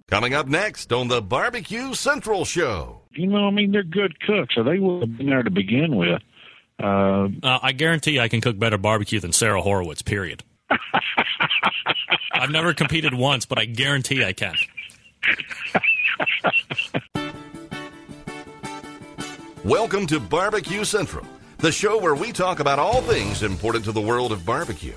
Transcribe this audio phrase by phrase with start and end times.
[0.08, 3.02] Coming up next on the Barbecue Central Show.
[3.12, 5.98] You know, I mean, they're good cooks, so they would have been there to begin
[5.98, 6.22] with.
[6.82, 10.44] Uh, Uh, I guarantee I can cook better barbecue than Sarah Horowitz, period.
[12.34, 14.56] I've never competed once, but I guarantee I can.
[19.64, 21.26] Welcome to Barbecue Central,
[21.58, 24.94] the show where we talk about all things important to the world of barbecue.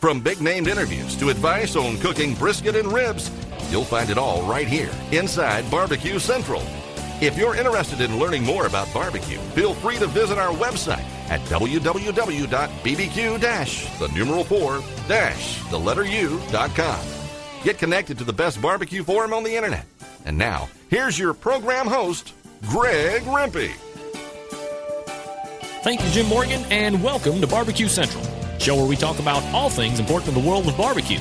[0.00, 3.30] From big named interviews to advice on cooking brisket and ribs,
[3.70, 6.62] you'll find it all right here inside Barbecue Central.
[7.20, 11.40] If you're interested in learning more about barbecue, feel free to visit our website at
[11.48, 13.22] www.bbq
[13.98, 17.00] the numeral 4 dash the letter u.com.
[17.64, 19.86] Get connected to the best barbecue forum on the internet.
[20.26, 22.34] And now, here's your program host,
[22.66, 23.72] Greg Rempe.
[25.82, 28.22] Thank you, Jim Morgan, and welcome to Barbecue Central,
[28.58, 31.18] show where we talk about all things important in the world of barbecue.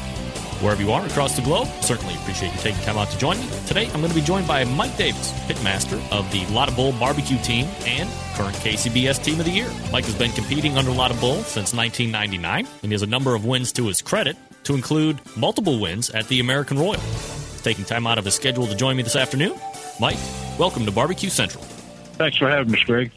[0.62, 3.50] Wherever you are across the globe, certainly appreciate you taking time out to join me.
[3.66, 7.40] Today, I'm going to be joined by Mike Davis, pitmaster of the Lotta Bull barbecue
[7.40, 9.72] team and current KCBS Team of the Year.
[9.92, 13.44] Mike has been competing under Lotta Bull since 1999, and he has a number of
[13.44, 17.00] wins to his credit, to include multiple wins at the American Royal.
[17.00, 19.60] He's taking time out of his schedule to join me this afternoon.
[20.00, 20.20] Mike,
[20.60, 21.64] welcome to Barbecue Central.
[21.64, 23.10] thanks for having us, Greg.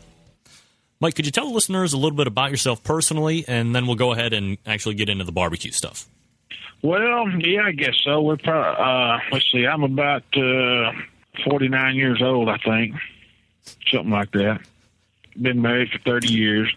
[0.98, 3.96] Mike, could you tell the listeners a little bit about yourself personally, and then we'll
[3.96, 6.08] go ahead and actually get into the barbecue stuff.
[6.84, 8.20] Well, yeah, I guess so.
[8.20, 10.92] We're probably, uh, let's see, I'm about uh,
[11.48, 12.94] 49 years old, I think,
[13.90, 14.60] something like that.
[15.40, 16.70] Been married for 30 years.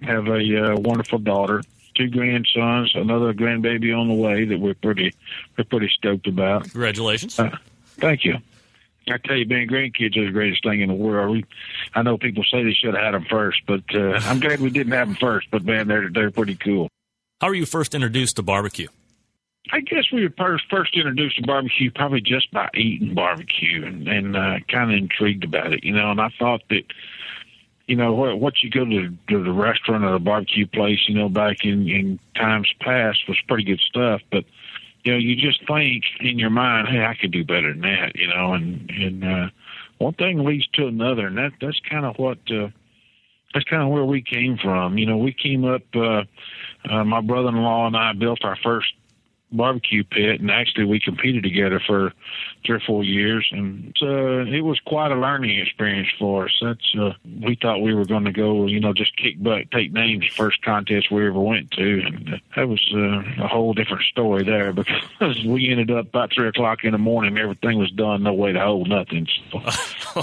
[0.00, 1.60] Have a uh, wonderful daughter,
[1.94, 5.12] two grandsons, another grandbaby on the way that we're pretty
[5.58, 6.62] we're pretty stoked about.
[6.62, 7.38] Congratulations.
[7.38, 7.54] Uh,
[7.98, 8.38] thank you.
[9.10, 11.32] I tell you, being grandkids is the greatest thing in the world.
[11.32, 11.44] We,
[11.94, 14.70] I know people say they should have had them first, but uh, I'm glad we
[14.70, 15.48] didn't have them first.
[15.50, 16.88] But man, they're they're pretty cool.
[17.42, 18.88] How were you first introduced to barbecue?
[19.72, 24.08] I guess we were first first introduced to barbecue probably just by eating barbecue and
[24.08, 26.10] and uh, kind of intrigued about it, you know.
[26.10, 26.82] And I thought that,
[27.86, 31.14] you know, what what you go to, to the restaurant or the barbecue place, you
[31.14, 34.44] know, back in in times past was pretty good stuff, but
[35.04, 38.16] you know, you just think in your mind, hey, I could do better than that,
[38.16, 39.48] you know, and and uh,
[39.98, 42.38] one thing leads to another, and that that's kind of what.
[42.50, 42.68] Uh,
[43.52, 44.96] that's kind of where we came from.
[44.96, 45.82] You know, we came up.
[45.92, 46.22] Uh,
[46.88, 48.92] uh, my brother-in-law and I built our first
[49.52, 52.12] barbecue pit, and actually we competed together for
[52.64, 56.58] three or four years, and uh, it was quite a learning experience for us.
[56.62, 57.12] That's uh,
[57.42, 60.62] we thought we were going to go, you know, just kick butt, take names, first
[60.62, 64.72] contest we ever went to, and uh, that was uh, a whole different story there
[65.20, 68.52] because we ended up about three o'clock in the morning, everything was done, no way
[68.52, 69.26] to hold nothing.
[69.50, 69.60] So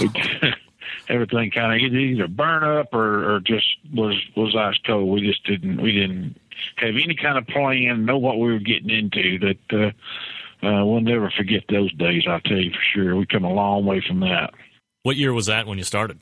[1.08, 5.08] everything kind of either burn up or, or just was was ice cold.
[5.08, 6.36] We just didn't we didn't
[6.76, 9.38] have any kind of plan, know what we were getting into.
[9.38, 12.24] That uh, uh, we'll never forget those days.
[12.28, 13.16] I'll tell you for sure.
[13.16, 14.54] We come a long way from that.
[15.02, 16.18] What year was that when you started?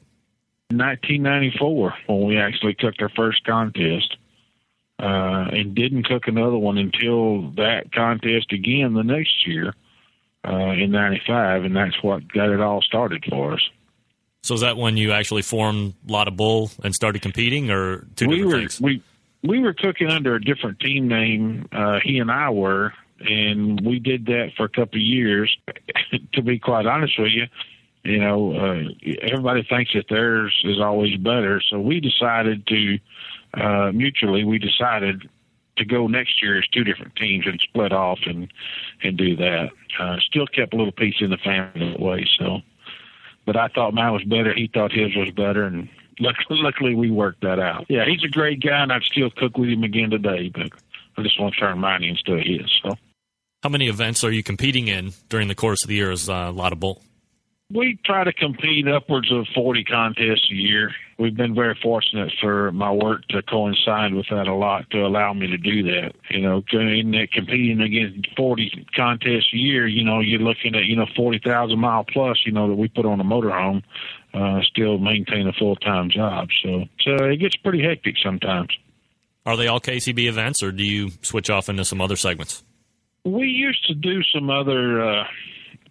[0.70, 4.16] 1994 when we actually cooked our first contest.
[4.98, 9.74] Uh, and didn't cook another one until that contest again the next year
[10.48, 13.70] uh, in '95, and that's what got it all started for us.
[14.46, 18.36] So is that when you actually formed Lotta Bull and started competing, or two we
[18.36, 18.80] different were things?
[18.80, 19.02] we
[19.42, 21.68] we were cooking under a different team name.
[21.72, 25.56] Uh, he and I were, and we did that for a couple of years.
[26.34, 27.46] to be quite honest with you,
[28.04, 31.60] you know, uh, everybody thinks that theirs is always better.
[31.68, 32.98] So we decided to
[33.54, 35.28] uh, mutually we decided
[35.78, 38.52] to go next year as two different teams and split off and
[39.02, 39.70] and do that.
[39.98, 42.24] Uh, still kept a little piece in the family that way.
[42.38, 42.60] So,
[43.46, 44.52] but I thought mine was better.
[44.52, 45.88] He thought his was better, and
[46.20, 47.86] luckily, luckily we worked that out.
[47.88, 50.50] Yeah, he's a great guy, and I'd still cook with him again today.
[50.52, 50.72] But
[51.16, 52.70] I just want to turn mine into his.
[52.82, 52.96] So.
[53.62, 56.52] How many events are you competing in during the course of the year as uh,
[56.52, 57.02] of Bull?
[57.72, 60.92] We try to compete upwards of 40 contests a year.
[61.18, 65.32] We've been very fortunate for my work to coincide with that a lot to allow
[65.32, 66.12] me to do that.
[66.30, 70.84] You know, in that competing against 40 contests a year, you know, you're looking at,
[70.84, 73.82] you know, 40,000 mile plus, you know, that we put on a motorhome,
[74.32, 76.48] uh, still maintain a full time job.
[76.62, 78.68] So, so it gets pretty hectic sometimes.
[79.44, 82.62] Are they all KCB events or do you switch off into some other segments?
[83.24, 85.24] We used to do some other, uh,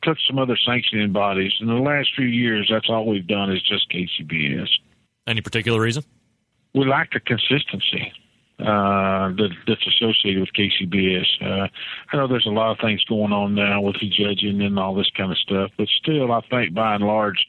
[0.05, 1.51] took some other sanctioning bodies.
[1.59, 4.69] In the last few years, that's all we've done is just KCBS.
[5.27, 6.03] Any particular reason?
[6.73, 8.13] We like the consistency
[8.59, 11.25] uh, that, that's associated with KCBS.
[11.41, 11.67] Uh,
[12.11, 14.95] I know there's a lot of things going on now with the judging and all
[14.95, 17.45] this kind of stuff, but still, I think by and large,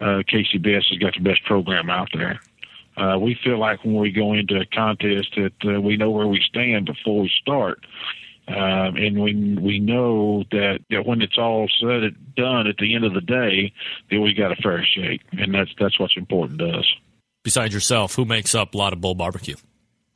[0.00, 2.40] uh, KCBS has got the best program out there.
[2.96, 6.26] Uh, we feel like when we go into a contest that uh, we know where
[6.26, 7.84] we stand before we start.
[8.50, 12.94] Um, and we we know that, that when it's all said and done at the
[12.94, 13.72] end of the day,
[14.10, 16.86] that we got a fair shake, and that's that's what's important to us.
[17.44, 19.56] Besides yourself, who makes up a Lotta Bull Barbecue?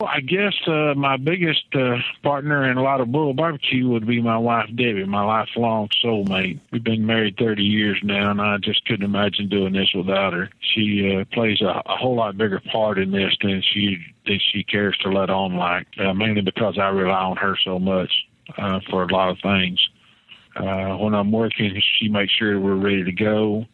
[0.04, 4.36] Well, I guess uh, my biggest uh, partner in Lotta Bull Barbecue would be my
[4.36, 6.60] wife Debbie, my lifelong soulmate.
[6.70, 10.50] We've been married 30 years now, and I just couldn't imagine doing this without her.
[10.60, 13.96] She uh, plays a, a whole lot bigger part in this than she
[14.26, 15.56] than she cares to let on.
[15.56, 18.12] Like uh, mainly because I rely on her so much
[18.58, 19.80] uh, for a lot of things.
[20.54, 23.64] Uh, when I'm working, she makes sure we're ready to go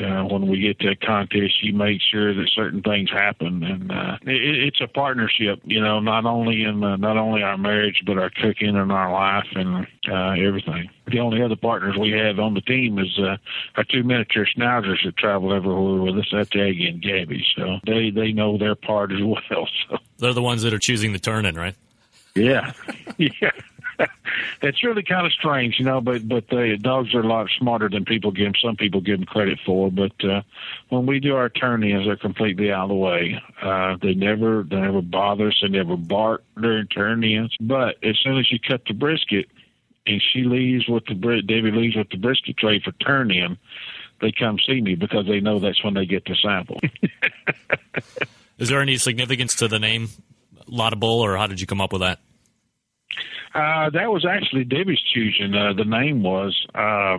[0.00, 3.90] uh, when we get to a contest, you make sure that certain things happen, and
[3.90, 5.60] uh, it, it's a partnership.
[5.64, 9.12] You know, not only in uh, not only our marriage, but our cooking and our
[9.12, 10.90] life and uh, everything.
[11.06, 13.36] The only other partners we have on the team is uh,
[13.76, 16.28] our two miniature schnauzers that travel everywhere with us.
[16.32, 17.44] That's Aggie and Gabby.
[17.56, 19.68] So they they know their part as well.
[19.88, 21.74] So they're the ones that are choosing the turn in, right?
[22.34, 22.72] Yeah,
[23.16, 23.50] yeah.
[24.62, 26.00] it's really kind of strange, you know.
[26.00, 28.54] But but the dogs are a lot smarter than people give them.
[28.62, 29.90] Some people give them credit for.
[29.90, 30.42] But uh,
[30.88, 33.40] when we do our turn-ins, they're completely out of the way.
[33.60, 35.58] Uh, they never they never bother us.
[35.62, 37.56] They never bark during turn-ins.
[37.60, 39.46] But as soon as you cut the brisket,
[40.06, 43.58] and she leaves with the Debbie leaves with the brisket tray for turn-in,
[44.20, 46.80] they come see me because they know that's when they get the sample.
[48.58, 50.08] Is there any significance to the name
[50.68, 52.20] Bull, or how did you come up with that?
[53.54, 55.54] Uh, that was actually Debbie's choosing.
[55.54, 56.66] Uh, the name was.
[56.74, 57.18] Uh,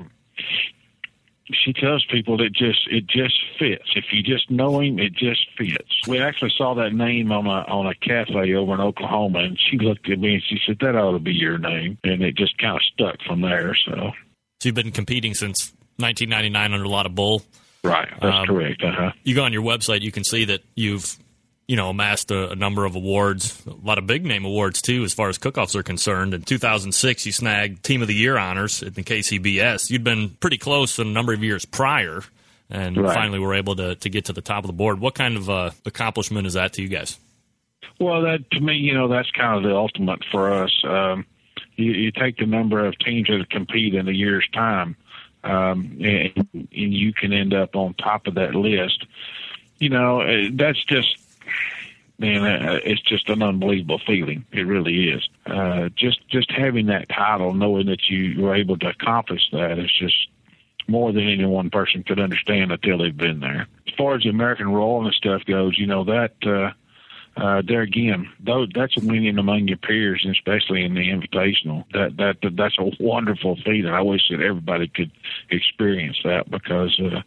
[1.52, 3.90] she tells people that just it just fits.
[3.96, 6.08] If you just know him, it just fits.
[6.08, 9.78] We actually saw that name on a on a cafe over in Oklahoma, and she
[9.78, 12.58] looked at me and she said, "That ought to be your name," and it just
[12.58, 13.76] kind of stuck from there.
[13.86, 14.12] So,
[14.60, 17.42] so you've been competing since 1999 under a Lotta Bull.
[17.84, 18.84] Right, that's um, correct.
[18.84, 19.12] Uh-huh.
[19.24, 21.18] You go on your website, you can see that you've
[21.69, 25.04] you know, amassed a, a, number of awards, a lot of big name awards too,
[25.04, 26.33] as far as cook-offs are concerned.
[26.33, 29.92] In 2006, you snagged Team of the Year honors at the KCBS.
[29.92, 32.24] You'd been pretty close a number of years prior,
[32.71, 33.13] and right.
[33.13, 35.00] finally were able to to get to the top of the board.
[35.00, 37.19] What kind of uh, accomplishment is that to you guys?
[38.00, 40.71] Well, that to me, you know, that's kind of the ultimate for us.
[40.83, 41.27] Um,
[41.75, 44.95] you, you take the number of teams that compete in a year's time,
[45.44, 49.06] um, and, and you can end up on top of that list.
[49.77, 51.19] You know, uh, that's just
[52.19, 54.45] man, uh, it's just an unbelievable feeling.
[54.51, 55.27] It really is.
[55.45, 59.92] Uh, just just having that title, knowing that you were able to accomplish that, is
[59.98, 60.27] just
[60.88, 63.68] more than any one person could understand until they've been there.
[63.88, 66.33] As far as the American Royal and stuff goes, you know that.
[66.45, 66.71] Uh,
[67.38, 71.86] uh, there again, though that's a winning among your peers, and especially in the invitational.
[71.94, 73.94] That that that's a wonderful feeling.
[73.94, 75.11] I wish that everybody could
[75.49, 77.21] experience that because uh,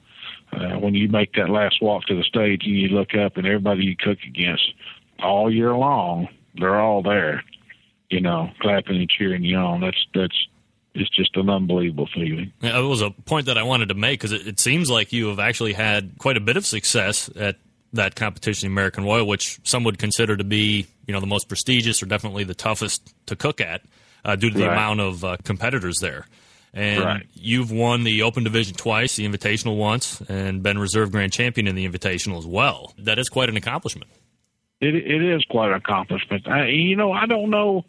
[0.53, 3.47] uh, when you make that last walk to the stage and you look up and
[3.47, 4.73] everybody you cook against
[5.23, 7.43] all year long, they're all there,
[8.11, 9.81] you know, clapping and cheering you on.
[9.81, 10.47] That's that's
[10.95, 12.53] it's just an unbelievable feeling.
[12.61, 15.13] Yeah, it was a point that I wanted to make because it, it, seems like
[15.13, 17.57] you have actually had quite a bit of success at
[17.95, 22.03] that competition, American Royal, which some would consider to be, you know, the most prestigious
[22.03, 23.83] or definitely the toughest to cook at
[24.25, 24.73] uh, due to the right.
[24.73, 26.27] amount of uh, competitors there.
[26.75, 27.27] And right.
[27.35, 31.75] you've won the Open Division twice, the Invitational once, and been reserve grand champion in
[31.75, 32.95] the Invitational as well.
[32.99, 34.11] That is quite an accomplishment.
[34.81, 36.49] It it is quite an accomplishment.
[36.49, 37.85] I, you know, I don't know.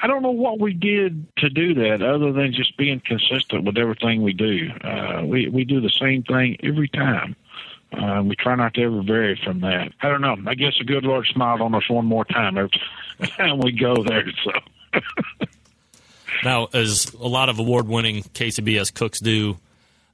[0.00, 3.76] I don't know what we did to do that other than just being consistent with
[3.76, 4.70] everything we do.
[4.82, 7.34] Uh, we we do the same thing every time.
[7.92, 9.92] Uh, we try not to ever vary from that.
[10.00, 10.36] I don't know.
[10.46, 12.70] I guess the good Lord smiled on us one more time every
[13.36, 14.26] time we go there.
[14.44, 15.00] So.
[16.44, 19.58] Now, as a lot of award winning KCBS cooks do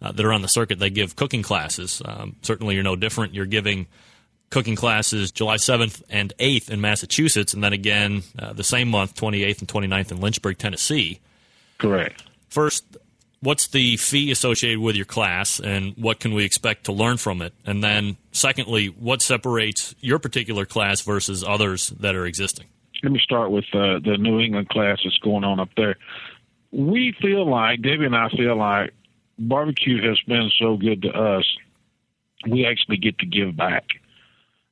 [0.00, 2.02] uh, that are on the circuit, they give cooking classes.
[2.05, 3.35] Um, certainly, you're no different.
[3.35, 3.87] You're giving
[4.50, 9.14] cooking classes July 7th and 8th in Massachusetts, and then again uh, the same month,
[9.14, 11.21] 28th and 29th in Lynchburg, Tennessee.
[11.79, 12.23] Correct.
[12.49, 12.85] First,
[13.41, 17.43] what's the fee associated with your class and what can we expect to learn from
[17.43, 17.55] it?
[17.64, 22.67] And then, secondly, what separates your particular class versus others that are existing?
[23.02, 25.97] Let me start with uh, the New England class that's going on up there.
[26.71, 28.92] We feel like, Debbie and I feel like
[29.38, 31.44] barbecue has been so good to us,
[32.49, 33.85] we actually get to give back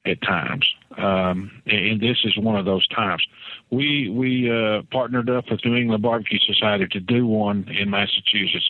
[0.06, 0.66] at times.
[0.96, 3.22] Um, and this is one of those times.
[3.70, 8.68] We we uh, partnered up with New England Barbecue Society to do one in Massachusetts.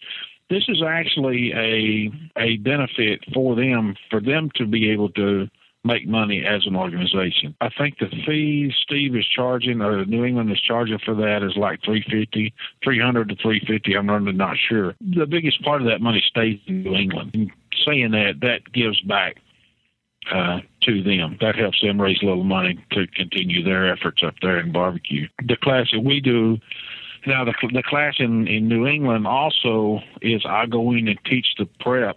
[0.48, 5.48] This is actually a a benefit for them for them to be able to
[5.84, 7.54] make money as an organization.
[7.60, 11.56] I think the fee Steve is charging or New England is charging for that is
[11.56, 12.52] like 350,
[12.84, 13.96] 300 to 350.
[13.96, 14.94] I'm really not sure.
[15.00, 17.30] The biggest part of that money stays in New England.
[17.34, 17.50] And
[17.86, 19.36] saying that, that gives back
[20.30, 21.38] uh, to them.
[21.40, 25.28] That helps them raise a little money to continue their efforts up there in barbecue.
[25.46, 26.58] The class that we do
[27.26, 31.46] now, the, the class in, in New England also is I go in and teach
[31.58, 32.16] the prep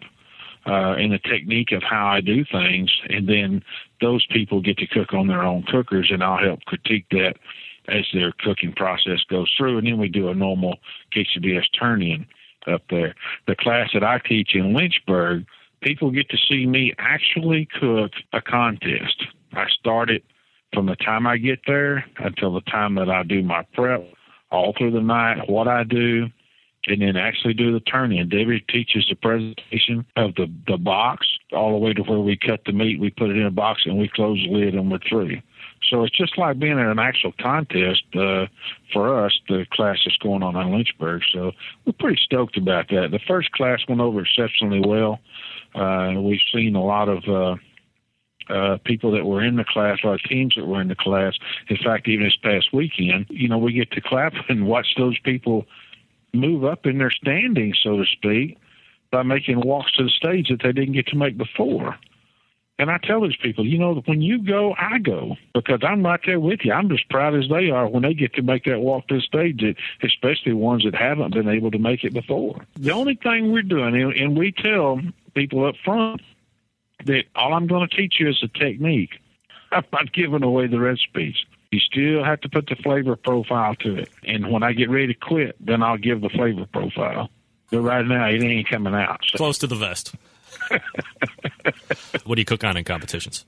[0.65, 3.63] uh, and the technique of how I do things, and then
[4.01, 7.35] those people get to cook on their own cookers, and I'll help critique that
[7.89, 10.77] as their cooking process goes through, and then we do a normal
[11.13, 12.25] KCBS turn-in
[12.67, 13.13] up there.
[13.47, 15.45] The class that I teach in Lynchburg
[15.81, 19.25] people get to see me actually cook a contest.
[19.53, 20.23] I start it
[20.73, 24.03] from the time I get there until the time that I do my prep,
[24.51, 26.27] all through the night, what I do,
[26.87, 28.29] and then actually do the turn in.
[28.29, 32.61] Debbie teaches the presentation of the, the box all the way to where we cut
[32.65, 34.99] the meat, we put it in a box, and we close the lid and we're
[35.07, 35.37] through.
[35.89, 38.47] So it's just like being in an actual contest uh,
[38.91, 41.21] for us, the class that's going on in Lynchburg.
[41.33, 41.51] So
[41.85, 43.09] we're pretty stoked about that.
[43.11, 45.19] The first class went over exceptionally well.
[45.75, 50.19] Uh, we've seen a lot of uh, uh, people that were in the class, of
[50.23, 51.33] teams that were in the class.
[51.69, 55.17] In fact, even this past weekend, you know, we get to clap and watch those
[55.19, 55.65] people
[56.33, 58.57] move up in their standing, so to speak,
[59.11, 61.97] by making walks to the stage that they didn't get to make before.
[62.79, 66.19] And I tell these people, you know, when you go, I go because I'm right
[66.25, 66.73] there with you.
[66.73, 69.21] I'm as proud as they are when they get to make that walk to the
[69.21, 69.63] stage,
[70.01, 72.65] especially ones that haven't been able to make it before.
[72.75, 74.99] The only thing we're doing, and we tell
[75.35, 76.21] people up front
[77.05, 79.19] that all I'm going to teach you is a technique.
[79.71, 81.35] I'm not giving away the recipes.
[81.73, 84.09] You still have to put the flavor profile to it.
[84.23, 87.31] And when I get ready to quit, then I'll give the flavor profile.
[87.71, 89.21] But right now, it ain't coming out.
[89.25, 89.37] So.
[89.37, 90.13] Close to the vest.
[92.25, 93.47] what do you cook on in competitions?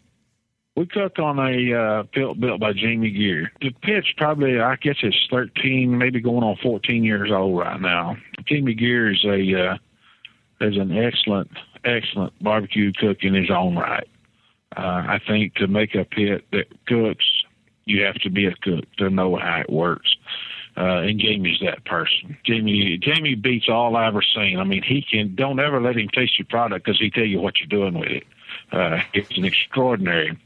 [0.75, 3.51] We cook on a uh, pit built by Jamie Geer.
[3.61, 8.17] The pit's probably, I guess it's 13, maybe going on 14 years old right now.
[8.47, 9.77] Jamie Geer is a uh,
[10.61, 11.51] is an excellent
[11.83, 14.07] excellent barbecue cook in his own right.
[14.75, 17.34] Uh, I think to make a pit that cooks,
[17.85, 20.15] you have to be a cook to know how it works.
[20.77, 22.37] Uh, and Jamie's that person.
[22.43, 24.59] Jamie Jamie beats all I've ever seen.
[24.59, 25.33] I mean, he can.
[25.33, 28.09] Don't ever let him taste your product because he tell you what you're doing with
[28.09, 28.23] it.
[28.73, 30.37] Uh, it's an extraordinary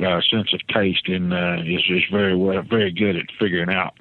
[0.00, 3.94] uh, sense of taste, and uh, is is very well, very good at figuring out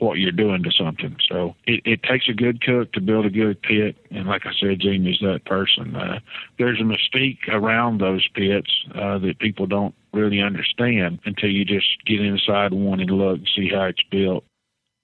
[0.00, 1.16] what you're doing to something.
[1.28, 4.52] So it, it takes a good cook to build a good pit, and like I
[4.60, 5.96] said, Jamie's that person.
[5.96, 6.20] Uh,
[6.58, 11.86] there's a mystique around those pits uh, that people don't really understand until you just
[12.06, 14.44] get inside one and look and see how it's built.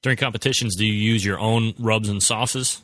[0.03, 2.83] During competitions, do you use your own rubs and sauces?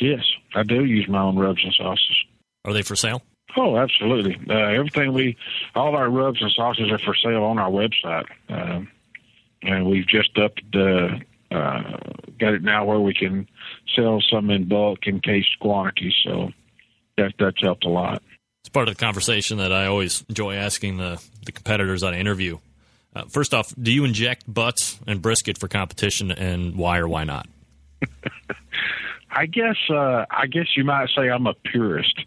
[0.00, 2.16] Yes, I do use my own rubs and sauces.
[2.64, 3.22] Are they for sale?
[3.56, 4.36] Oh, absolutely.
[4.50, 5.36] Uh, everything we,
[5.74, 8.26] all our rubs and sauces are for sale on our website.
[8.50, 8.80] Uh,
[9.66, 11.20] and we've just upped the
[11.50, 11.82] uh,
[12.38, 13.48] got it now where we can
[13.94, 16.14] sell some in bulk in case quantities.
[16.24, 16.50] So
[17.16, 18.22] that that's helped a lot.
[18.62, 22.58] It's part of the conversation that I always enjoy asking the the competitors I interview.
[23.14, 27.24] Uh, first off, do you inject butts and brisket for competition, and why or why
[27.24, 27.48] not?
[29.30, 32.20] I guess uh, I guess you might say I'm a purist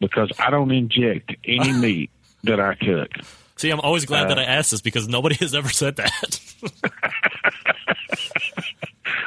[0.00, 2.10] because I don't inject any meat
[2.44, 3.10] that I cook.
[3.56, 6.40] See, I'm always glad uh, that I asked this because nobody has ever said that.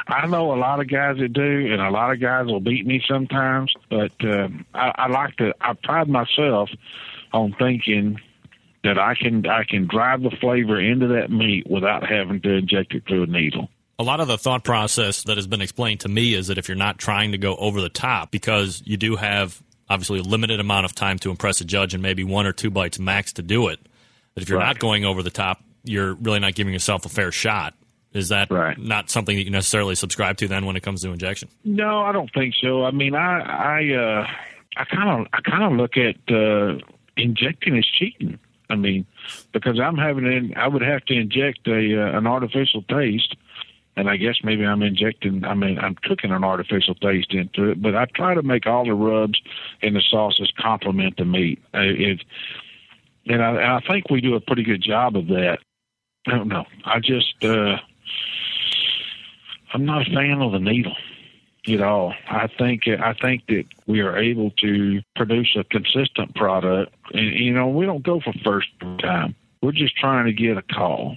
[0.06, 2.86] I know a lot of guys that do, and a lot of guys will beat
[2.86, 3.72] me sometimes.
[3.88, 5.54] But um, I, I like to.
[5.60, 6.70] I pride myself
[7.32, 8.18] on thinking
[8.82, 12.94] that I can I can drive the flavor into that meat without having to inject
[12.94, 13.68] it through a needle.
[13.98, 16.68] A lot of the thought process that has been explained to me is that if
[16.68, 20.58] you're not trying to go over the top, because you do have obviously a limited
[20.58, 23.42] amount of time to impress a judge and maybe one or two bites max to
[23.42, 23.78] do it,
[24.34, 24.66] that if you're right.
[24.66, 27.74] not going over the top, you're really not giving yourself a fair shot.
[28.12, 28.76] Is that right.
[28.76, 31.48] not something that you necessarily subscribe to then when it comes to injection?
[31.64, 32.84] No, I don't think so.
[32.84, 34.26] I mean, I I uh,
[34.76, 36.78] I kind of I kind of look at uh,
[37.16, 38.38] injecting as cheating.
[38.68, 39.06] I mean,
[39.52, 43.36] because I'm having an, I would have to inject a uh, an artificial taste,
[43.96, 45.44] and I guess maybe I'm injecting.
[45.44, 48.84] I mean, I'm cooking an artificial taste into it, but I try to make all
[48.84, 49.40] the rubs
[49.82, 51.62] and the sauces complement the meat.
[51.74, 52.24] Uh, it,
[53.26, 55.58] and I, and I think we do a pretty good job of that.
[56.26, 56.64] I don't know.
[56.84, 57.76] I just uh,
[59.72, 60.96] I'm not a fan of the needle
[61.68, 62.14] at all.
[62.28, 67.52] I think I think that we are able to produce a consistent product, and you
[67.52, 68.68] know we don't go for first
[69.00, 69.34] time.
[69.62, 71.16] We're just trying to get a call.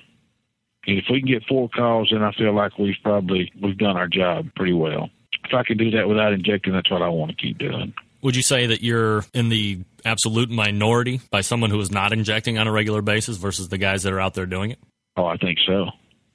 [0.86, 3.98] And if we can get four calls, then I feel like we've probably we've done
[3.98, 5.10] our job pretty well.
[5.46, 7.94] If I can do that without injecting, that's what I want to keep doing.
[8.24, 12.58] Would you say that you're in the absolute minority by someone who is not injecting
[12.58, 14.80] on a regular basis versus the guys that are out there doing it?
[15.18, 15.88] Oh, I think so.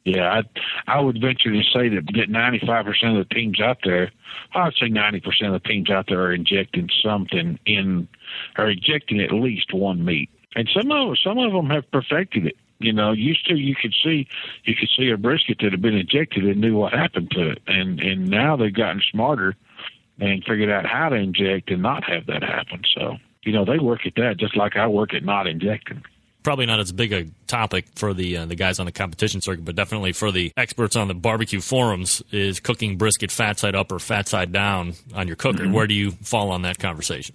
[0.05, 0.43] Yeah, I
[0.87, 4.11] I would venture to say that that 95% of the teams out there,
[4.55, 8.09] I'd say 90% of the teams out there are injecting something in,
[8.57, 12.57] are injecting at least one meat, and some of some of them have perfected it.
[12.79, 14.29] You know, used to you could see
[14.65, 17.63] you could see a brisket that had been injected and knew what happened to it,
[17.67, 19.57] and and now they've gotten smarter
[20.19, 22.83] and figured out how to inject and not have that happen.
[22.95, 26.03] So you know they work at that just like I work at not injecting
[26.49, 29.67] probably not as big a topic for the uh, the guys on the competition circuit,
[29.67, 33.93] but definitely for the experts on the barbecue forums is cooking brisket fat side up
[33.93, 35.65] or fat side down on your cooker.
[35.65, 35.75] Mm-hmm.
[35.75, 37.35] Where do you fall on that conversation?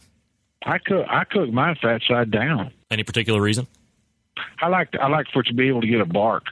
[0.66, 2.72] I cook I cook mine fat side down.
[2.90, 3.68] Any particular reason?
[4.60, 6.46] I like to, I like for it to be able to get a bark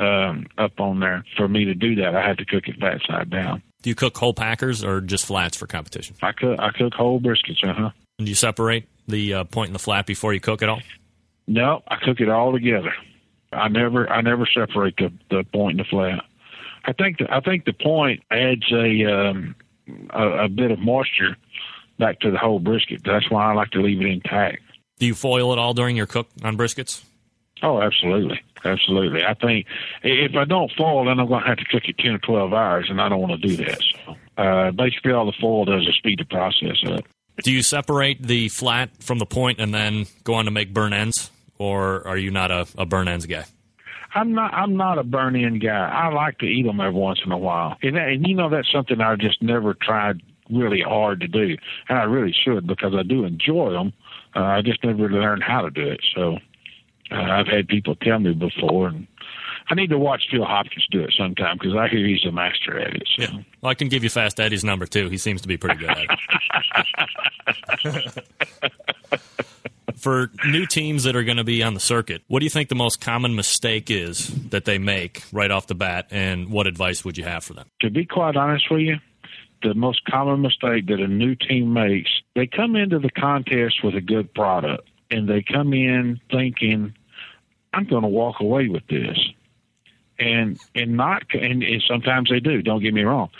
[0.00, 1.24] um, up on there.
[1.36, 3.62] For me to do that, I have to cook it fat side down.
[3.82, 6.16] Do you cook whole packers or just flats for competition?
[6.22, 7.64] I cook I cook whole briskets.
[7.64, 7.90] Uh huh.
[8.18, 10.80] And do you separate the uh, point and the flat before you cook it all?
[11.46, 12.92] No, I cook it all together.
[13.52, 16.24] I never I never separate the the point and the flat.
[16.84, 19.54] I think the, I think the point adds a um,
[20.10, 21.36] a, a bit of moisture
[21.98, 23.02] back to the whole brisket.
[23.04, 24.62] That's why I like to leave it intact.
[24.98, 27.02] Do you foil it all during your cook on briskets?
[27.62, 29.24] Oh, absolutely, absolutely.
[29.24, 29.66] I think
[30.02, 32.52] if I don't foil, then I'm going to have to cook it ten or twelve
[32.52, 33.80] hours, and I don't want to do that.
[34.06, 37.04] So, uh, basically, all the foil does is speed the process up.
[37.42, 40.92] Do you separate the flat from the point and then go on to make burn
[40.92, 41.30] ends?
[41.60, 43.44] or are you not a, a burn ends guy?
[44.12, 44.52] I'm not.
[44.52, 45.88] I'm not a burn end guy.
[45.88, 48.72] I like to eat them every once in a while, and, and you know that's
[48.72, 51.56] something I've just never tried really hard to do,
[51.88, 53.92] and I really should because I do enjoy them.
[54.34, 56.00] Uh, I just never learned how to do it.
[56.16, 56.38] So
[57.10, 59.06] uh, I've had people tell me before, and
[59.68, 62.78] I need to watch Phil Hopkins do it sometime because I hear he's a master
[62.78, 63.08] at it.
[63.16, 63.22] So.
[63.22, 63.42] Yeah.
[63.60, 65.08] Well, I can give you Fast Eddie's number too.
[65.08, 66.06] He seems to be pretty good at
[67.94, 68.24] it.
[70.00, 72.68] for new teams that are going to be on the circuit, what do you think
[72.68, 77.04] the most common mistake is that they make right off the bat, and what advice
[77.04, 77.68] would you have for them?
[77.82, 78.96] To be quite honest with you,
[79.62, 83.94] the most common mistake that a new team makes, they come into the contest with
[83.94, 86.94] a good product, and they come in thinking,
[87.72, 89.18] "I'm going to walk away with this,"
[90.18, 92.62] and and not, and, and sometimes they do.
[92.62, 93.30] Don't get me wrong,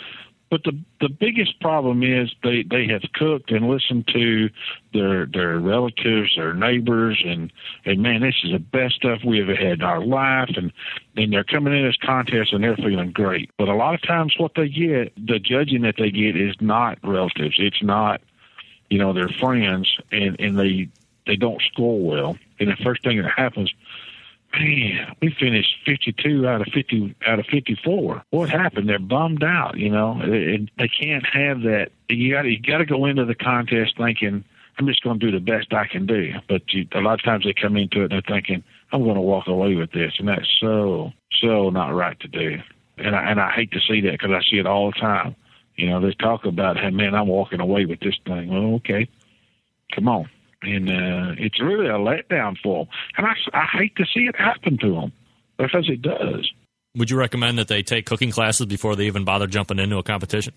[0.51, 4.49] but the the biggest problem is they they have cooked and listened to
[4.93, 7.53] their their relatives, their neighbors, and
[7.85, 10.51] and man, this is the best stuff we ever had in our life.
[10.57, 10.73] And
[11.15, 13.49] and they're coming in this contest and they're feeling great.
[13.57, 16.99] But a lot of times, what they get, the judging that they get, is not
[17.01, 17.55] relatives.
[17.57, 18.19] It's not
[18.89, 20.89] you know their friends, and and they
[21.25, 22.37] they don't score well.
[22.59, 23.73] And the first thing that happens
[24.53, 28.23] man, we finished 52 out of 50 out of 54.
[28.29, 28.89] What happened?
[28.89, 29.77] They're bummed out.
[29.77, 31.89] You know, they can't have that.
[32.09, 34.43] You got you got to go into the contest thinking
[34.77, 36.33] I'm just going to do the best I can do.
[36.47, 39.15] But you, a lot of times they come into it and they're thinking I'm going
[39.15, 41.11] to walk away with this, and that's so
[41.41, 42.57] so not right to do.
[42.97, 45.35] And I, and I hate to see that because I see it all the time.
[45.75, 48.49] You know, they talk about, hey man, I'm walking away with this thing.
[48.49, 49.07] Well, okay,
[49.95, 50.29] come on
[50.61, 52.93] and uh, it's really a letdown for them.
[53.17, 55.13] And I, I hate to see it happen to them
[55.57, 56.49] because it does.
[56.95, 60.03] Would you recommend that they take cooking classes before they even bother jumping into a
[60.03, 60.53] competition?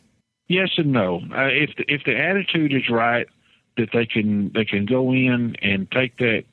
[0.49, 1.21] Yes and no.
[1.33, 3.27] Uh, if the, if the attitude is right,
[3.77, 6.45] that they can they can go in and take that,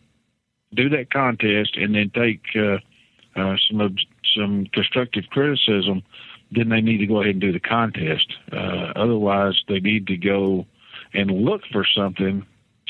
[0.73, 2.77] do that contest, and then take uh,
[3.39, 3.95] uh, some
[4.35, 6.03] some constructive criticism,
[6.51, 8.33] then they need to go ahead and do the contest.
[8.51, 10.65] Uh, otherwise, they need to go
[11.13, 12.45] and look for something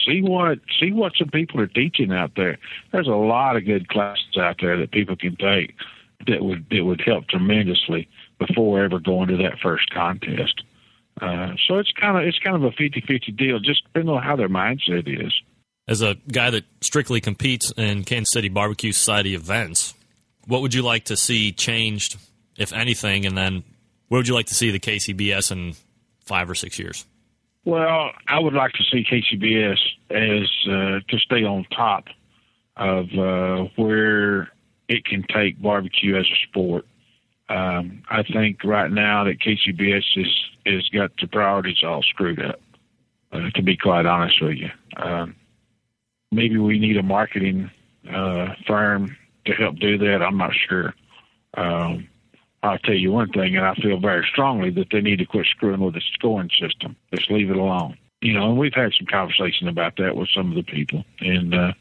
[0.05, 2.57] see what see what some people are teaching out there.
[2.91, 5.75] There's a lot of good classes out there that people can take
[6.27, 8.07] that would that would help tremendously
[8.39, 10.63] before ever going to that first contest.
[11.21, 14.35] Uh, so it's kind of it's kind of a 50-50 deal, just depending on how
[14.35, 15.33] their mindset is.
[15.87, 19.93] As a guy that strictly competes in Kansas City Barbecue Society events,
[20.47, 22.17] what would you like to see changed,
[22.57, 23.63] if anything, and then
[24.07, 25.75] where would you like to see the KCBS in
[26.23, 27.05] five or six years?
[27.63, 29.77] Well, I would like to see KCBS
[30.09, 32.05] as uh, to stay on top
[32.75, 34.51] of uh, where
[34.87, 36.85] it can take barbecue as a sport.
[37.49, 40.27] Um, I think right now that KCBS is
[40.65, 42.59] is got the priorities all screwed up.
[43.31, 45.35] Uh, to be quite honest with you, um,
[46.31, 47.69] maybe we need a marketing
[48.13, 50.21] uh, firm to help do that.
[50.21, 50.93] I'm not sure.
[51.55, 52.09] Um,
[52.63, 55.47] I'll tell you one thing, and I feel very strongly that they need to quit
[55.47, 56.95] screwing with the scoring system.
[57.13, 57.97] Just leave it alone.
[58.21, 61.55] You know, and we've had some conversation about that with some of the people, and
[61.55, 61.73] uh,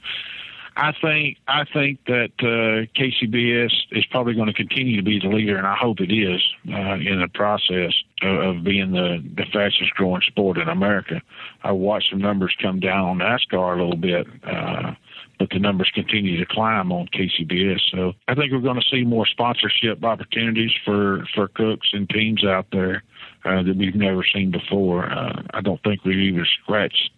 [0.76, 5.28] I think I think that uh, KCBS is probably going to continue to be the
[5.28, 6.40] leader, and I hope it is
[6.72, 11.20] uh, in the process of, of being the, the fastest growing sport in America.
[11.62, 14.26] I watched the numbers come down on NASCAR a little bit.
[14.42, 14.94] Uh,
[15.40, 17.81] but the numbers continue to climb on KCBS.
[17.90, 22.44] So I think we're going to see more sponsorship opportunities for for cooks and teams
[22.44, 23.03] out there
[23.46, 25.11] uh, that we've never seen before.
[25.11, 27.11] Uh, I don't think we've even scratched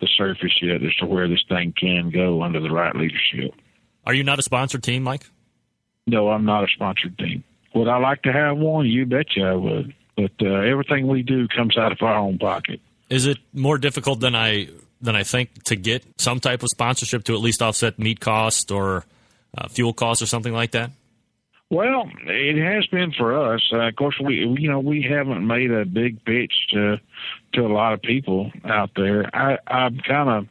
[0.00, 3.54] the surface yet as to where this thing can go under the right leadership.
[4.04, 5.30] Are you not a sponsored team, Mike?
[6.08, 7.44] No, I'm not a sponsored team.
[7.76, 8.86] Would I like to have one?
[8.86, 9.94] You betcha I would.
[10.16, 12.80] But uh, everything we do comes out of our own pocket.
[13.08, 14.68] Is it more difficult than I
[15.00, 18.70] than I think to get some type of sponsorship to at least offset meat cost
[18.70, 19.04] or
[19.56, 20.90] uh, fuel costs or something like that?
[21.70, 23.62] Well, it has been for us.
[23.72, 26.96] Uh, of course, we you know we haven't made a big pitch to
[27.54, 29.30] to a lot of people out there.
[29.34, 30.48] I, I'm kind of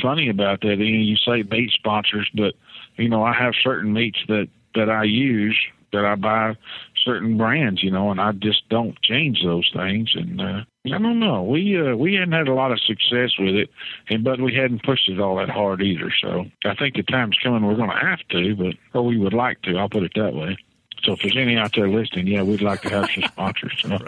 [0.00, 0.76] funny about that.
[0.78, 2.54] You, know, you say meat sponsors, but
[2.96, 5.58] you know I have certain meats that that I use
[5.92, 6.56] that I buy
[7.04, 10.12] certain brands, you know, and I just don't change those things.
[10.14, 10.60] And uh,
[10.92, 13.70] I don't know, we uh, we hadn't had a lot of success with it,
[14.08, 16.12] and but we hadn't pushed it all that hard either.
[16.20, 19.34] So I think the time's coming we're going to have to, but or we would
[19.34, 19.76] like to.
[19.76, 20.56] I'll put it that way.
[21.04, 23.72] So if there's any out there listening, yeah, we'd like to have some sponsors.
[23.80, 23.98] So.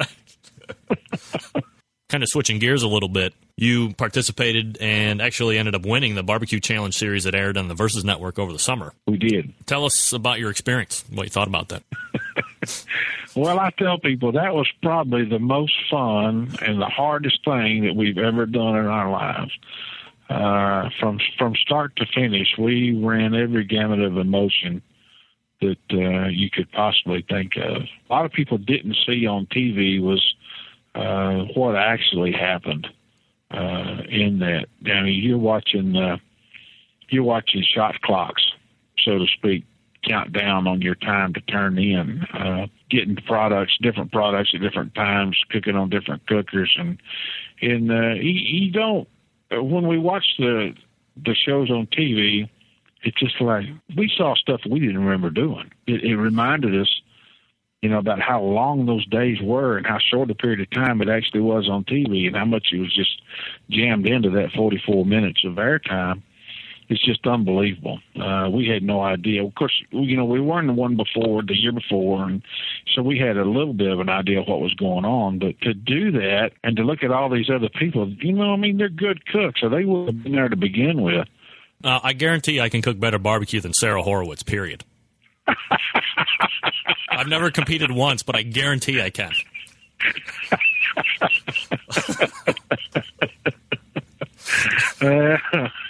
[2.08, 6.22] kind of switching gears a little bit, you participated and actually ended up winning the
[6.22, 8.92] Barbecue Challenge series that aired on the Versus Network over the summer.
[9.06, 9.52] We did.
[9.66, 11.82] Tell us about your experience, what you thought about that.
[13.38, 17.94] Well, I tell people that was probably the most fun and the hardest thing that
[17.94, 19.52] we've ever done in our lives.
[20.28, 24.82] Uh, from from start to finish, we ran every gamut of emotion
[25.60, 27.82] that uh, you could possibly think of.
[27.82, 30.22] A lot of people didn't see on TV was
[30.94, 32.86] uh, what actually happened
[33.50, 34.66] uh, in that.
[34.86, 36.18] I mean, you're watching uh,
[37.08, 38.42] you're watching shot clocks,
[39.04, 39.64] so to speak,
[40.06, 44.94] count down on your time to turn in, uh, getting products, different products at different
[44.94, 46.98] times, cooking on different cookers, and
[47.60, 49.08] and uh, you, you don't.
[49.50, 50.74] When we watch the
[51.16, 52.48] the shows on TV,
[53.02, 55.70] it's just like we saw stuff we didn't remember doing.
[55.86, 57.00] It, it reminded us
[57.82, 61.00] you know, about how long those days were and how short a period of time
[61.00, 63.22] it actually was on TV and how much it was just
[63.70, 66.22] jammed into that 44 minutes of airtime.
[66.88, 67.98] It's just unbelievable.
[68.18, 69.44] Uh, we had no idea.
[69.44, 72.42] Of course, you know, we weren't the one before, the year before, and
[72.94, 75.38] so we had a little bit of an idea of what was going on.
[75.38, 78.56] But to do that and to look at all these other people, you know, I
[78.56, 81.28] mean, they're good cooks, so they would have been there to begin with.
[81.84, 84.84] Uh, I guarantee I can cook better barbecue than Sarah Horowitz, period.
[87.10, 89.32] I've never competed once, but I guarantee I can.
[95.02, 95.68] uh,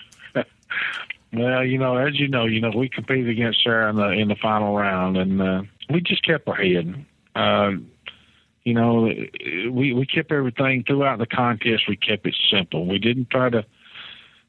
[1.32, 4.28] well, you know, as you know, you know, we competed against Sarah in the in
[4.28, 7.04] the final round, and uh, we just kept our head.
[7.34, 7.72] Uh,
[8.64, 9.10] you know,
[9.70, 11.84] we we kept everything throughout the contest.
[11.88, 12.86] We kept it simple.
[12.86, 13.64] We didn't try to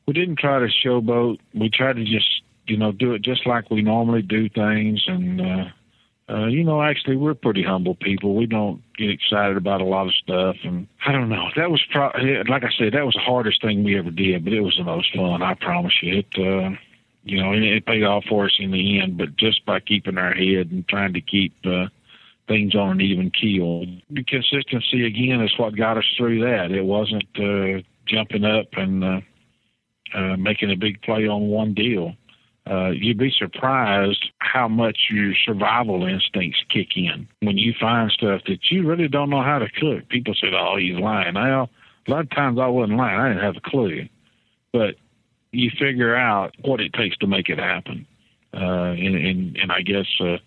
[0.06, 1.40] we didn't try to showboat.
[1.54, 5.42] We tried to just you know do it just like we normally do things, and
[5.42, 5.66] uh,
[6.30, 8.36] uh, you know, actually, we're pretty humble people.
[8.36, 11.48] We don't get excited about a lot of stuff, and I don't know.
[11.56, 12.12] That was pro-
[12.48, 14.84] like I said, that was the hardest thing we ever did, but it was the
[14.84, 15.42] most fun.
[15.42, 16.20] I promise you.
[16.20, 16.76] It, uh,
[17.24, 20.34] you know, it, paid off for us in the end, but just by keeping our
[20.34, 21.88] head and trying to keep uh,
[22.48, 23.86] things on an even keel.
[24.10, 26.72] The consistency again is what got us through that.
[26.72, 29.22] It wasn't uh, jumping up and uh,
[30.14, 32.16] uh, making a big play on one deal
[32.70, 38.42] uh, you'd be surprised how much your survival instincts kick in when you find stuff
[38.48, 40.08] that you really don't know how to cook.
[40.10, 41.70] People said, "Oh, he's lying." Well,
[42.08, 44.08] a lot of times I wasn't lying; I didn't have a clue,
[44.72, 44.96] but
[45.52, 48.06] you figure out what it takes to make it happen.
[48.54, 50.38] Uh, and, and and I guess uh,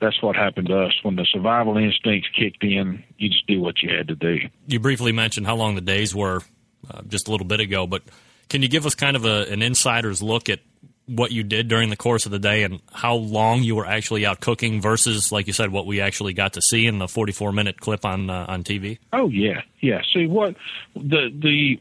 [0.00, 3.02] that's what happened to us when the survival instincts kicked in.
[3.16, 4.38] You just do what you had to do.
[4.66, 6.42] You briefly mentioned how long the days were
[6.90, 8.02] uh, just a little bit ago, but
[8.48, 10.60] can you give us kind of a, an insider's look at
[11.06, 14.24] what you did during the course of the day and how long you were actually
[14.24, 17.52] out cooking versus, like you said, what we actually got to see in the 44
[17.52, 18.98] minute clip on uh, on TV?
[19.12, 20.00] Oh yeah, yeah.
[20.14, 20.54] See what
[20.94, 21.78] the the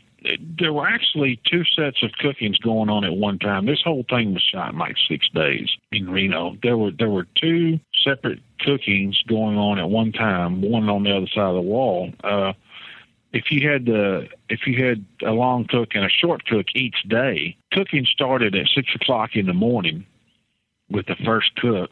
[0.59, 3.65] there were actually two sets of cookings going on at one time.
[3.65, 6.55] This whole thing was shot in like six days in Reno.
[6.61, 11.15] There were there were two separate cookings going on at one time, one on the
[11.15, 12.11] other side of the wall.
[12.23, 12.53] Uh,
[13.33, 17.03] if you had the if you had a long cook and a short cook each
[17.07, 20.05] day, cooking started at six o'clock in the morning
[20.89, 21.91] with the first cook,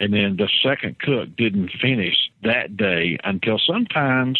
[0.00, 4.38] and then the second cook didn't finish that day until sometimes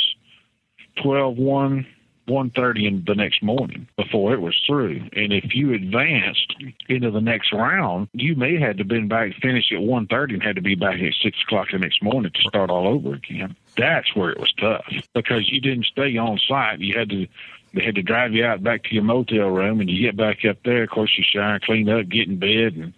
[1.01, 1.87] twelve one
[2.27, 5.01] one thirty in the next morning before it was through.
[5.13, 6.55] And if you advanced
[6.89, 10.43] into the next round, you may had to been back finish at one thirty and
[10.43, 13.57] had to be back at six o'clock the next morning to start all over again.
[13.79, 16.81] That's where it was tough because you didn't stay on site.
[16.81, 17.27] You had to
[17.75, 20.45] they had to drive you out back to your motel room and you get back
[20.45, 22.95] up there, of course you shower, clean up, get in bed and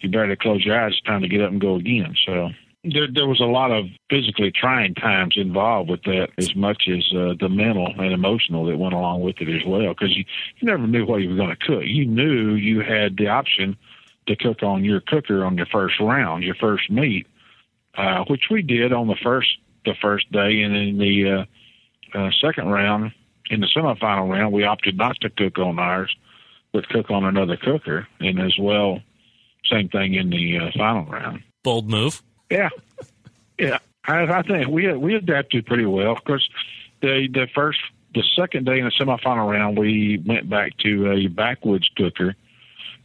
[0.00, 2.14] you barely close your eyes, it's time to get up and go again.
[2.24, 2.50] So
[2.84, 7.04] there, there was a lot of physically trying times involved with that, as much as
[7.16, 9.88] uh, the mental and emotional that went along with it as well.
[9.88, 10.24] Because you,
[10.58, 11.82] you never knew what you were going to cook.
[11.84, 13.76] You knew you had the option
[14.26, 17.26] to cook on your cooker on your first round, your first meat,
[17.96, 19.48] uh, which we did on the first
[19.86, 21.46] the first day, and in the
[22.14, 23.12] uh, uh, second round,
[23.48, 26.14] in the semifinal round, we opted not to cook on ours,
[26.72, 29.00] but cook on another cooker, and as well,
[29.70, 31.42] same thing in the uh, final round.
[31.62, 32.22] Bold move.
[32.50, 32.68] Yeah,
[33.58, 33.78] yeah.
[34.06, 36.12] I, I think we we adapted pretty well.
[36.12, 36.48] Of course,
[37.00, 37.78] the the first
[38.14, 42.34] the second day in the semifinal round, we went back to a backwoods cooker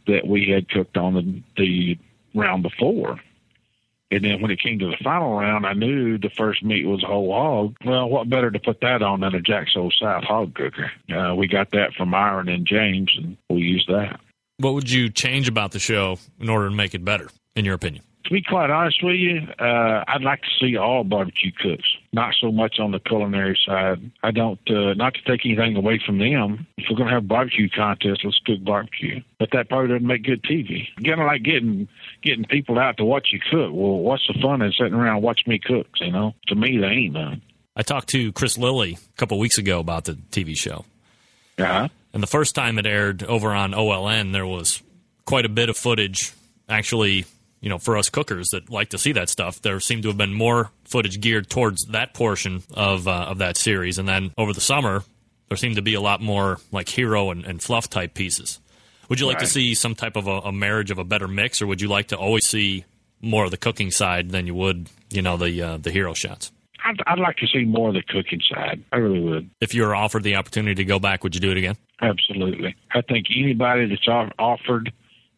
[0.06, 1.98] that we had cooked on the the
[2.34, 3.20] round before.
[4.12, 7.02] And then when it came to the final round, I knew the first meat was
[7.02, 7.76] a whole hog.
[7.82, 10.92] Well, what better to put that on than a Jack's Old South hog cooker?
[11.10, 14.20] Uh, we got that from Myron and James, and we used that.
[14.58, 17.74] What would you change about the show in order to make it better, in your
[17.74, 18.04] opinion?
[18.32, 22.50] Be quite honest with you, uh, I'd like to see all barbecue cooks, not so
[22.50, 24.10] much on the culinary side.
[24.22, 26.66] I don't, uh, not to take anything away from them.
[26.78, 29.20] If we're going to have barbecue contest, let's cook barbecue.
[29.38, 30.86] But that probably doesn't make good TV.
[31.04, 31.88] Kind of like getting
[32.22, 33.70] getting people out to watch you cook.
[33.72, 35.86] Well, what's the fun in sitting around watching me cook?
[36.00, 37.42] You know, to me, there ain't none.
[37.76, 40.84] I talked to Chris Lilly a couple weeks ago about the TV show.
[41.58, 41.88] Yeah.
[42.14, 44.82] And the first time it aired over on OLN, there was
[45.24, 46.32] quite a bit of footage
[46.68, 47.24] actually
[47.62, 50.18] you know, for us cookers that like to see that stuff, there seemed to have
[50.18, 53.98] been more footage geared towards that portion of uh, of that series.
[53.98, 55.04] And then over the summer,
[55.48, 58.58] there seemed to be a lot more like hero and, and fluff type pieces.
[59.08, 59.46] Would you like right.
[59.46, 61.88] to see some type of a, a, marriage of a better mix, or would you
[61.88, 62.84] like to always see
[63.20, 66.50] more of the cooking side than you would, you know, the uh, the hero shots?
[66.84, 68.82] I'd, I'd like to see more of the cooking side.
[68.90, 69.50] I really would.
[69.60, 71.76] If you were offered the opportunity to go back, would you do it again?
[72.00, 72.74] Absolutely.
[72.92, 74.92] I think anybody that's offered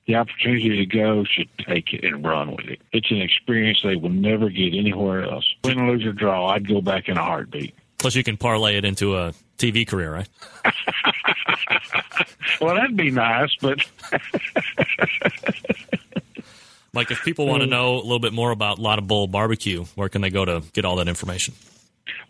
[0.07, 2.81] the opportunity to go should take it and run with it.
[2.93, 5.47] It's an experience they will never get anywhere else.
[5.65, 7.75] Win, lose, or draw, I'd go back in a heartbeat.
[7.99, 10.29] Plus, you can parlay it into a TV career, right?
[12.61, 13.79] well, that'd be nice, but.
[16.93, 17.71] Mike, if people want to mm.
[17.71, 20.85] know a little bit more about Lotta Bull Barbecue, where can they go to get
[20.85, 21.55] all that information?